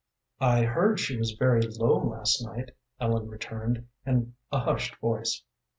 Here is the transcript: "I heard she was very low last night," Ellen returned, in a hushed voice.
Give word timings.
"I 0.39 0.63
heard 0.63 0.99
she 0.99 1.15
was 1.15 1.33
very 1.33 1.61
low 1.61 1.97
last 1.99 2.43
night," 2.43 2.71
Ellen 2.99 3.27
returned, 3.27 3.87
in 4.03 4.33
a 4.51 4.59
hushed 4.61 4.95
voice. 4.95 5.43